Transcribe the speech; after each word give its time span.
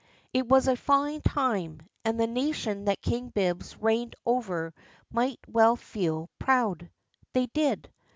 It 0.33 0.47
was 0.47 0.67
a 0.67 0.75
fine 0.75 1.21
time, 1.21 1.79
and 2.03 2.19
the 2.19 2.25
nation 2.25 2.85
that 2.85 3.03
King 3.03 3.29
Bibbs 3.29 3.77
reigned 3.79 4.15
over 4.25 4.73
might 5.11 5.37
well 5.47 5.75
feel 5.75 6.27
proud. 6.39 6.89
They 7.33 7.45
did. 7.45 7.87